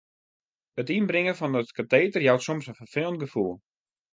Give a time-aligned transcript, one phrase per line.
[0.81, 3.55] It ynbringen fan it kateter jout soms in ferfelend gefoel.